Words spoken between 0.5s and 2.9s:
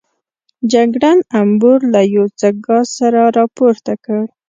جګړن امبور له یو څه ګاز